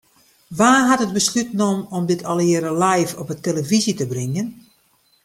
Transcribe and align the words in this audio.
Wa 0.59 0.71
hat 0.89 1.03
it 1.05 1.15
beslút 1.17 1.49
nommen 1.59 1.89
om 1.97 2.03
dit 2.09 2.25
allegearre 2.31 2.73
live 2.85 3.13
op 3.21 3.27
'e 3.31 3.37
telefyzje 3.47 3.93
te 3.97 4.05
bringen? 4.13 4.47